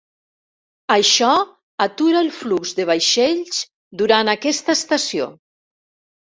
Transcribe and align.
Això 0.93 1.33
atura 1.85 2.23
el 2.25 2.31
flux 2.37 2.71
de 2.79 2.87
vaixells 2.91 3.61
durant 4.03 4.33
aquesta 4.35 4.77
estació. 4.79 5.29